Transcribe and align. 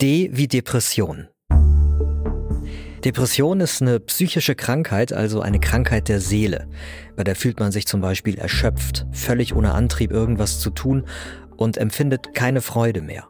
D 0.00 0.30
wie 0.32 0.48
Depression. 0.48 1.28
Depression 3.04 3.60
ist 3.60 3.82
eine 3.82 4.00
psychische 4.00 4.54
Krankheit, 4.54 5.12
also 5.12 5.42
eine 5.42 5.60
Krankheit 5.60 6.08
der 6.08 6.20
Seele. 6.20 6.68
Bei 7.16 7.24
der 7.24 7.36
fühlt 7.36 7.60
man 7.60 7.70
sich 7.70 7.86
zum 7.86 8.00
Beispiel 8.00 8.38
erschöpft, 8.38 9.04
völlig 9.12 9.54
ohne 9.54 9.74
Antrieb, 9.74 10.10
irgendwas 10.10 10.58
zu 10.58 10.70
tun 10.70 11.04
und 11.58 11.76
empfindet 11.76 12.32
keine 12.32 12.62
Freude 12.62 13.02
mehr. 13.02 13.28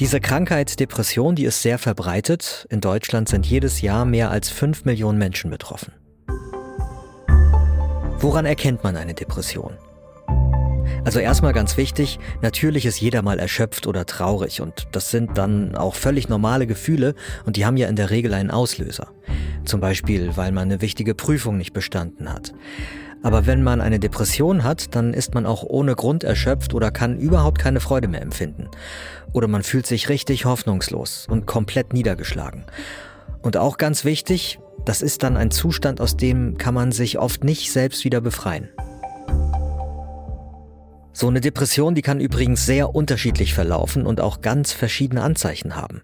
Diese 0.00 0.18
Krankheit 0.18 0.80
Depression, 0.80 1.36
die 1.36 1.44
ist 1.44 1.62
sehr 1.62 1.78
verbreitet. 1.78 2.66
In 2.70 2.80
Deutschland 2.80 3.28
sind 3.28 3.46
jedes 3.46 3.80
Jahr 3.80 4.04
mehr 4.04 4.32
als 4.32 4.48
5 4.48 4.84
Millionen 4.84 5.18
Menschen 5.18 5.48
betroffen. 5.48 5.92
Woran 8.18 8.46
erkennt 8.46 8.82
man 8.82 8.96
eine 8.96 9.14
Depression? 9.14 9.78
Also 11.08 11.20
erstmal 11.20 11.54
ganz 11.54 11.78
wichtig, 11.78 12.18
natürlich 12.42 12.84
ist 12.84 13.00
jeder 13.00 13.22
mal 13.22 13.38
erschöpft 13.38 13.86
oder 13.86 14.04
traurig 14.04 14.60
und 14.60 14.88
das 14.92 15.10
sind 15.10 15.38
dann 15.38 15.74
auch 15.74 15.94
völlig 15.94 16.28
normale 16.28 16.66
Gefühle 16.66 17.14
und 17.46 17.56
die 17.56 17.64
haben 17.64 17.78
ja 17.78 17.88
in 17.88 17.96
der 17.96 18.10
Regel 18.10 18.34
einen 18.34 18.50
Auslöser. 18.50 19.08
Zum 19.64 19.80
Beispiel, 19.80 20.36
weil 20.36 20.52
man 20.52 20.64
eine 20.64 20.82
wichtige 20.82 21.14
Prüfung 21.14 21.56
nicht 21.56 21.72
bestanden 21.72 22.30
hat. 22.30 22.52
Aber 23.22 23.46
wenn 23.46 23.62
man 23.62 23.80
eine 23.80 23.98
Depression 23.98 24.64
hat, 24.64 24.94
dann 24.94 25.14
ist 25.14 25.32
man 25.32 25.46
auch 25.46 25.62
ohne 25.62 25.94
Grund 25.94 26.24
erschöpft 26.24 26.74
oder 26.74 26.90
kann 26.90 27.18
überhaupt 27.18 27.58
keine 27.58 27.80
Freude 27.80 28.08
mehr 28.08 28.20
empfinden. 28.20 28.68
Oder 29.32 29.48
man 29.48 29.62
fühlt 29.62 29.86
sich 29.86 30.10
richtig 30.10 30.44
hoffnungslos 30.44 31.26
und 31.30 31.46
komplett 31.46 31.94
niedergeschlagen. 31.94 32.66
Und 33.40 33.56
auch 33.56 33.78
ganz 33.78 34.04
wichtig, 34.04 34.58
das 34.84 35.00
ist 35.00 35.22
dann 35.22 35.38
ein 35.38 35.50
Zustand, 35.50 36.02
aus 36.02 36.18
dem 36.18 36.58
kann 36.58 36.74
man 36.74 36.92
sich 36.92 37.18
oft 37.18 37.44
nicht 37.44 37.72
selbst 37.72 38.04
wieder 38.04 38.20
befreien. 38.20 38.68
So 41.20 41.26
eine 41.26 41.40
Depression, 41.40 41.96
die 41.96 42.02
kann 42.02 42.20
übrigens 42.20 42.64
sehr 42.64 42.94
unterschiedlich 42.94 43.52
verlaufen 43.52 44.06
und 44.06 44.20
auch 44.20 44.40
ganz 44.40 44.72
verschiedene 44.72 45.20
Anzeichen 45.20 45.74
haben. 45.74 46.02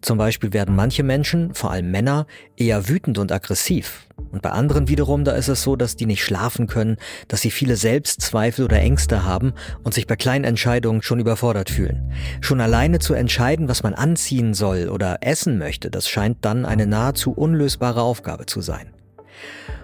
Zum 0.00 0.18
Beispiel 0.18 0.52
werden 0.52 0.74
manche 0.74 1.04
Menschen, 1.04 1.54
vor 1.54 1.70
allem 1.70 1.92
Männer, 1.92 2.26
eher 2.56 2.88
wütend 2.88 3.18
und 3.18 3.30
aggressiv. 3.30 4.08
Und 4.32 4.42
bei 4.42 4.50
anderen 4.50 4.88
wiederum, 4.88 5.22
da 5.22 5.30
ist 5.30 5.46
es 5.46 5.62
so, 5.62 5.76
dass 5.76 5.94
die 5.94 6.06
nicht 6.06 6.24
schlafen 6.24 6.66
können, 6.66 6.96
dass 7.28 7.40
sie 7.40 7.52
viele 7.52 7.76
Selbstzweifel 7.76 8.64
oder 8.64 8.80
Ängste 8.80 9.24
haben 9.24 9.52
und 9.84 9.94
sich 9.94 10.08
bei 10.08 10.16
kleinen 10.16 10.44
Entscheidungen 10.44 11.02
schon 11.02 11.20
überfordert 11.20 11.70
fühlen. 11.70 12.12
Schon 12.40 12.60
alleine 12.60 12.98
zu 12.98 13.14
entscheiden, 13.14 13.68
was 13.68 13.84
man 13.84 13.94
anziehen 13.94 14.54
soll 14.54 14.88
oder 14.88 15.18
essen 15.20 15.58
möchte, 15.58 15.88
das 15.88 16.08
scheint 16.08 16.38
dann 16.40 16.64
eine 16.64 16.88
nahezu 16.88 17.30
unlösbare 17.30 18.02
Aufgabe 18.02 18.46
zu 18.46 18.60
sein. 18.60 18.92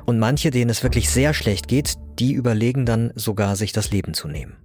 Und 0.05 0.19
manche, 0.19 0.51
denen 0.51 0.70
es 0.70 0.83
wirklich 0.83 1.11
sehr 1.11 1.33
schlecht 1.33 1.69
geht, 1.69 1.95
die 2.19 2.33
überlegen 2.33 2.87
dann 2.87 3.13
sogar, 3.15 3.55
sich 3.55 3.70
das 3.70 3.93
Leben 3.93 4.15
zu 4.15 4.27
nehmen. 4.27 4.57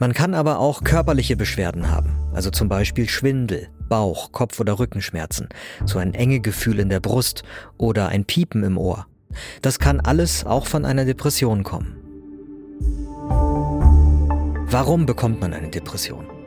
Man 0.00 0.14
kann 0.14 0.32
aber 0.32 0.60
auch 0.60 0.82
körperliche 0.82 1.36
Beschwerden 1.36 1.90
haben, 1.90 2.16
also 2.32 2.50
zum 2.50 2.70
Beispiel 2.70 3.06
Schwindel, 3.06 3.68
Bauch, 3.90 4.32
Kopf- 4.32 4.58
oder 4.58 4.78
Rückenschmerzen, 4.78 5.50
so 5.84 5.98
ein 5.98 6.14
enge 6.14 6.40
Gefühl 6.40 6.78
in 6.78 6.88
der 6.88 7.00
Brust 7.00 7.42
oder 7.76 8.08
ein 8.08 8.24
Piepen 8.24 8.64
im 8.64 8.78
Ohr. 8.78 9.06
Das 9.60 9.78
kann 9.78 10.00
alles 10.00 10.46
auch 10.46 10.66
von 10.66 10.86
einer 10.86 11.04
Depression 11.04 11.64
kommen. 11.64 11.98
Warum 14.70 15.04
bekommt 15.04 15.42
man 15.42 15.52
eine 15.52 15.68
Depression? 15.68 16.39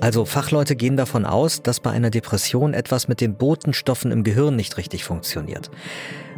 Also 0.00 0.24
Fachleute 0.24 0.76
gehen 0.76 0.96
davon 0.96 1.26
aus, 1.26 1.62
dass 1.62 1.80
bei 1.80 1.90
einer 1.90 2.10
Depression 2.10 2.72
etwas 2.72 3.06
mit 3.06 3.20
den 3.20 3.34
Botenstoffen 3.34 4.10
im 4.10 4.24
Gehirn 4.24 4.56
nicht 4.56 4.78
richtig 4.78 5.04
funktioniert. 5.04 5.70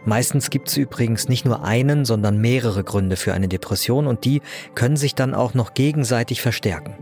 Meistens 0.05 0.51
gibt 0.51 0.69
es 0.69 0.77
übrigens 0.77 1.29
nicht 1.29 1.45
nur 1.45 1.63
einen, 1.63 2.05
sondern 2.05 2.41
mehrere 2.41 2.83
Gründe 2.83 3.17
für 3.17 3.35
eine 3.35 3.47
Depression 3.47 4.09
und 4.09 4.25
die 4.25 4.43
können 4.75 4.97
sich 4.97 5.15
dann 5.15 5.33
auch 5.33 5.55
noch 5.55 5.75
gegenseitig 5.75 6.43
verstärken. 6.43 6.97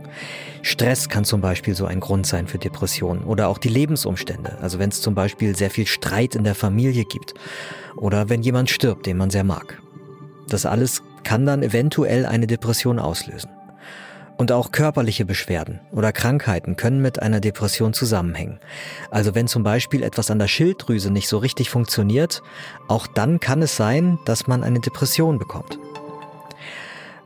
Stress 0.61 1.09
kann 1.09 1.25
zum 1.25 1.41
Beispiel 1.41 1.75
so 1.75 1.87
ein 1.87 2.01
Grund 2.01 2.27
sein 2.27 2.47
für 2.47 2.59
Depressionen 2.59 3.25
oder 3.25 3.49
auch 3.49 3.57
die 3.57 3.71
Lebensumstände, 3.71 4.59
also 4.61 4.79
wenn 4.79 4.91
es 4.91 5.01
zum 5.01 5.15
Beispiel 5.15 5.57
sehr 5.57 5.71
viel 5.71 5.87
Streit 5.87 6.35
in 6.35 6.45
der 6.45 6.55
Familie 6.55 7.07
gibt 7.07 7.33
oder 7.97 8.29
wenn 8.29 8.43
jemand 8.43 8.69
stirbt, 8.69 9.07
den 9.07 9.17
man 9.17 9.31
sehr 9.31 9.45
mag. 9.45 9.81
Das 10.49 10.67
alles 10.67 11.03
kann 11.25 11.47
dann 11.47 11.63
eventuell 11.63 12.27
eine 12.27 12.47
Depression 12.47 12.99
auslösen. 12.99 13.51
Und 14.41 14.53
auch 14.53 14.73
körperliche 14.73 15.27
Beschwerden 15.27 15.81
oder 15.93 16.13
Krankheiten 16.13 16.75
können 16.75 17.03
mit 17.03 17.21
einer 17.21 17.41
Depression 17.41 17.93
zusammenhängen. 17.93 18.59
Also 19.11 19.35
wenn 19.35 19.49
zum 19.49 19.65
Beispiel 19.65 20.03
etwas 20.03 20.31
an 20.31 20.39
der 20.39 20.49
Schilddrüse 20.49 21.11
nicht 21.11 21.29
so 21.29 21.37
richtig 21.37 21.69
funktioniert, 21.69 22.43
auch 22.89 23.07
dann 23.07 23.39
kann 23.39 23.61
es 23.61 23.77
sein, 23.77 24.19
dass 24.25 24.47
man 24.47 24.65
eine 24.65 24.81
Depression 24.81 25.39
bekommt. 25.39 25.79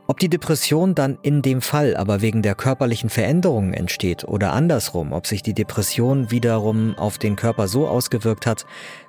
Ob 0.07 0.19
die 0.19 0.27
Depression 0.27 0.93
dann 0.93 1.17
in 1.21 1.41
dem 1.41 1.61
Fall 1.61 1.95
aber 1.95 2.19
wegen 2.19 2.41
der 2.41 2.53
körperlichen 2.53 3.09
Veränderungen 3.09 3.73
entsteht 3.73 4.25
oder 4.25 4.51
andersrum, 4.51 5.13
ob 5.13 5.25
sich 5.25 5.41
die 5.41 5.53
Depression 5.53 6.31
wiederum 6.31 6.97
auf 6.97 7.17
den 7.17 7.37
Körper 7.37 7.69
so 7.69 7.87
ausgewirkt 7.87 8.45
hat, 8.45 8.65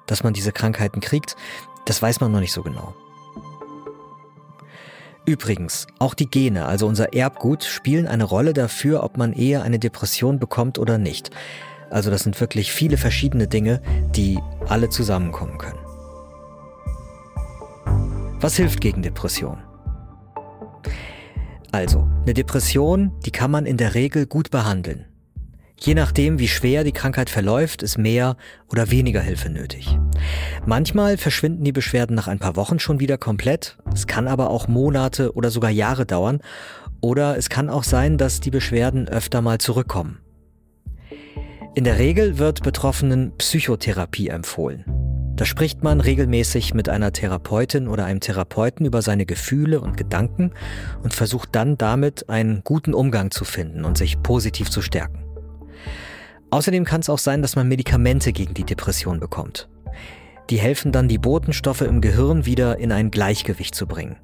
dass 0.07 0.23
man 0.23 0.33
diese 0.33 0.53
Krankheiten 0.53 1.01
kriegt, 1.01 1.35
das 1.87 2.01
weiß 2.01 2.21
man 2.21 2.31
noch 2.31 2.39
nicht 2.39 2.53
so 2.53 2.63
genau. 2.63 2.95
Übrigens, 5.27 5.89
auch 5.99 6.15
die 6.15 6.31
Gene, 6.31 6.67
also 6.67 6.87
unser 6.87 7.13
Erbgut, 7.13 7.65
spielen 7.65 8.07
eine 8.07 8.23
Rolle 8.23 8.53
dafür, 8.53 9.03
ob 9.03 9.17
man 9.17 9.33
eher 9.33 9.63
eine 9.63 9.81
Depression 9.81 10.39
bekommt 10.39 10.79
oder 10.79 10.99
nicht. 10.99 11.31
Also 11.91 12.11
das 12.11 12.23
sind 12.23 12.41
wirklich 12.41 12.73
viele 12.73 12.97
verschiedene 12.97 13.49
Dinge, 13.49 13.83
die 14.15 14.39
alle 14.69 14.89
zusammenkommen 14.89 15.59
können. 15.59 15.79
Was 18.41 18.55
hilft 18.55 18.81
gegen 18.81 19.03
Depression? 19.03 19.59
Also, 21.73 22.09
eine 22.23 22.33
Depression, 22.33 23.13
die 23.25 23.33
kann 23.33 23.51
man 23.51 23.67
in 23.67 23.77
der 23.77 23.95
Regel 23.95 24.27
gut 24.27 24.51
behandeln. 24.51 25.07
Je 25.79 25.95
nachdem, 25.95 26.39
wie 26.39 26.49
schwer 26.49 26.85
die 26.85 26.93
Krankheit 26.93 27.29
verläuft, 27.29 27.83
ist 27.83 27.99
mehr 27.99 28.37
oder 28.71 28.91
weniger 28.91 29.21
Hilfe 29.21 29.51
nötig. 29.51 29.99
Manchmal 30.65 31.19
verschwinden 31.19 31.65
die 31.65 31.73
Beschwerden 31.73 32.17
nach 32.17 32.29
ein 32.29 32.39
paar 32.39 32.57
Wochen 32.57 32.79
schon 32.79 32.99
wieder 32.99 33.19
komplett. 33.19 33.77
Es 33.93 34.07
kann 34.07 34.27
aber 34.27 34.51
auch 34.51 34.69
Monate 34.69 35.35
oder 35.35 35.51
sogar 35.51 35.71
Jahre 35.71 36.07
dauern. 36.07 36.41
Oder 37.03 37.37
es 37.37 37.51
kann 37.51 37.69
auch 37.69 37.85
sein, 37.85 38.17
dass 38.17 38.41
die 38.41 38.51
Beschwerden 38.51 39.07
öfter 39.07 39.43
mal 39.43 39.59
zurückkommen. 39.59 40.19
In 41.75 41.85
der 41.85 41.99
Regel 41.99 42.39
wird 42.39 42.63
Betroffenen 42.63 43.37
Psychotherapie 43.37 44.29
empfohlen. 44.29 44.85
Da 45.37 45.45
spricht 45.45 45.85
man 45.85 46.01
regelmäßig 46.01 46.73
mit 46.73 46.89
einer 46.89 47.13
Therapeutin 47.13 47.89
oder 47.89 48.07
einem 48.07 48.21
Therapeuten 48.21 48.87
über 48.87 49.03
seine 49.03 49.27
Gefühle 49.27 49.83
und 49.83 49.99
Gedanken 49.99 50.53
und 51.03 51.13
versucht 51.13 51.51
dann 51.53 51.77
damit 51.77 52.31
einen 52.31 52.63
guten 52.65 52.95
Umgang 52.95 53.31
zu 53.31 53.45
finden 53.45 53.85
und 53.85 53.99
sich 53.99 54.23
positiv 54.23 54.71
zu 54.71 54.81
stärken. 54.81 55.26
Außerdem 56.57 56.87
kann 56.87 57.03
es 57.03 57.11
auch 57.11 57.19
sein, 57.19 57.43
dass 57.43 57.55
man 57.55 57.69
Medikamente 57.69 58.33
gegen 58.33 58.55
die 58.55 58.65
Depression 58.65 59.21
bekommt. 59.21 59.69
Die 60.49 60.57
helfen 60.57 60.91
dann, 60.91 61.07
die 61.07 61.19
Botenstoffe 61.19 61.83
im 61.83 62.01
Gehirn 62.01 62.47
wieder 62.47 62.79
in 62.79 62.93
ein 62.93 63.11
Gleichgewicht 63.11 63.75
zu 63.75 63.87
bringen. 63.87 64.17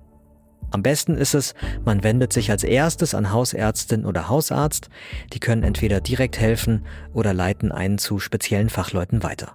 Am 0.71 0.82
besten 0.82 1.19
ist 1.19 1.34
es, 1.34 1.53
man 1.84 2.03
wendet 2.03 2.32
sich 2.32 2.50
als 2.50 2.65
erstes 2.65 3.15
an 3.15 3.32
Hausärztin 3.32 4.06
oder 4.06 4.31
Hausarzt. 4.31 4.88
Die 5.34 5.41
können 5.41 5.62
entweder 5.62 6.00
direkt 6.00 6.41
helfen 6.41 6.87
oder 7.12 7.34
leiten 7.34 7.71
einen 7.71 7.98
zu 7.98 8.19
speziellen 8.19 8.71
Fachleuten 8.71 9.22
weiter. 9.22 9.54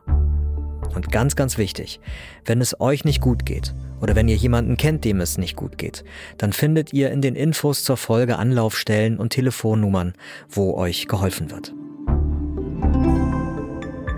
Und 0.94 1.12
ganz, 1.12 1.36
ganz 1.36 1.58
wichtig, 1.58 2.00
wenn 2.46 2.62
es 2.62 2.80
euch 2.80 3.06
nicht 3.06 3.22
gut 3.22 3.44
geht 3.44 3.74
oder 4.02 4.16
wenn 4.16 4.28
ihr 4.28 4.36
jemanden 4.36 4.78
kennt, 4.78 5.04
dem 5.04 5.20
es 5.20 5.40
nicht 5.40 5.56
gut 5.56 5.80
geht, 5.80 6.04
dann 6.38 6.54
findet 6.54 6.94
ihr 6.94 7.10
in 7.10 7.24
den 7.24 7.34
Infos 7.34 7.84
zur 7.84 7.98
Folge 7.98 8.38
Anlaufstellen 8.38 9.18
und 9.18 9.32
Telefonnummern, 9.32 10.14
wo 10.48 10.76
euch 10.76 11.08
geholfen 11.08 11.50
wird. 11.50 11.74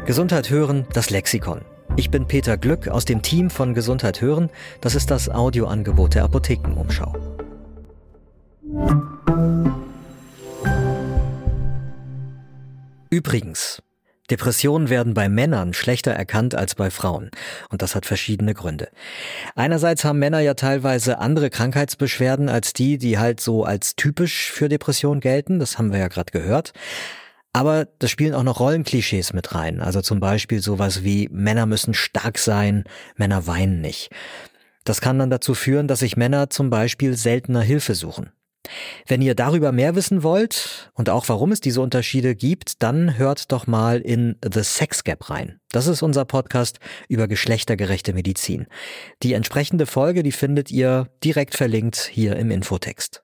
Gesundheit 0.10 0.50
hören, 0.50 0.88
das 0.94 1.12
Lexikon. 1.12 1.62
Ich 1.96 2.10
bin 2.10 2.26
Peter 2.26 2.58
Glück 2.58 2.88
aus 2.88 3.06
dem 3.06 3.22
Team 3.22 3.52
von 3.52 3.76
Gesundheit 3.76 4.22
hören. 4.22 4.50
Das 4.82 4.96
ist 4.96 5.12
das 5.12 5.30
Audioangebot 5.30 6.16
der 6.16 6.24
Apothekenumschau. 6.24 7.14
Übrigens, 13.12 13.84
Depressionen 14.32 14.90
werden 14.90 15.14
bei 15.14 15.30
Männern 15.30 15.76
schlechter 15.76 16.14
erkannt 16.14 16.56
als 16.56 16.74
bei 16.74 16.90
Frauen. 16.90 17.30
Und 17.70 17.84
das 17.84 17.94
hat 17.94 18.08
verschiedene 18.08 18.56
Gründe. 18.56 18.90
Einerseits 19.54 20.04
haben 20.06 20.18
Männer 20.18 20.40
ja 20.40 20.56
teilweise 20.56 21.20
andere 21.20 21.52
Krankheitsbeschwerden 21.52 22.50
als 22.50 22.74
die, 22.74 22.98
die 22.98 23.20
halt 23.20 23.40
so 23.42 23.64
als 23.64 23.96
typisch 23.96 24.50
für 24.52 24.70
Depression 24.70 25.20
gelten. 25.20 25.60
Das 25.60 25.78
haben 25.78 25.92
wir 25.92 26.00
ja 26.00 26.08
gerade 26.08 26.32
gehört. 26.32 26.74
Aber 27.54 27.86
da 28.00 28.08
spielen 28.08 28.36
auch 28.36 28.44
noch 28.44 28.60
Rollenklischees 28.60 29.34
mit 29.34 29.56
rein. 29.56 29.82
Also 29.82 30.02
zum 30.02 30.20
Beispiel 30.20 30.62
sowas 30.62 31.04
wie 31.04 31.30
Männer 31.32 31.66
müssen 31.66 31.94
stark 31.94 32.38
sein, 32.38 32.84
Männer 33.16 33.48
weinen 33.48 33.82
nicht. 33.82 34.12
Das 34.84 35.02
kann 35.02 35.20
dann 35.20 35.30
dazu 35.30 35.56
führen, 35.56 35.88
dass 35.88 36.00
sich 36.00 36.18
Männer 36.18 36.50
zum 36.50 36.70
Beispiel 36.70 37.16
seltener 37.16 37.62
Hilfe 37.62 37.96
suchen. 37.96 38.32
Wenn 39.08 39.22
ihr 39.22 39.36
darüber 39.36 39.72
mehr 39.72 39.96
wissen 39.96 40.22
wollt 40.22 40.92
und 40.94 41.10
auch 41.10 41.28
warum 41.30 41.52
es 41.52 41.62
diese 41.62 41.82
Unterschiede 41.82 42.36
gibt, 42.36 42.84
dann 42.84 43.18
hört 43.18 43.52
doch 43.52 43.68
mal 43.68 44.00
in 44.00 44.36
The 44.44 44.64
Sex 44.64 45.04
Gap 45.04 45.30
rein. 45.30 45.60
Das 45.72 45.88
ist 45.88 46.02
unser 46.02 46.26
Podcast 46.26 46.80
über 47.08 47.28
geschlechtergerechte 47.28 48.14
Medizin. 48.14 48.68
Die 49.24 49.34
entsprechende 49.34 49.86
Folge, 49.86 50.24
die 50.24 50.32
findet 50.32 50.72
ihr 50.72 51.08
direkt 51.24 51.56
verlinkt 51.56 51.98
hier 51.98 52.36
im 52.36 52.52
Infotext. 52.52 53.24